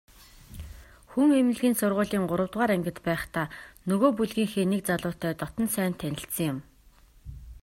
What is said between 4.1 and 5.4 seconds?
бүлгийнхээ нэг залуутай